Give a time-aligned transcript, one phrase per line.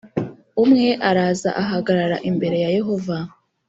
[0.63, 3.17] umwe araza ahagarara imbere ya yehova